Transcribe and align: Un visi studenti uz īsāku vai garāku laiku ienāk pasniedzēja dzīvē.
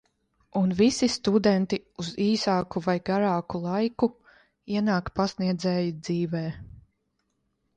Un 0.59 0.71
visi 0.77 1.07
studenti 1.15 1.77
uz 2.03 2.09
īsāku 2.27 2.83
vai 2.87 2.95
garāku 3.09 3.61
laiku 3.67 4.09
ienāk 4.79 5.13
pasniedzēja 5.21 5.93
dzīvē. 6.01 6.43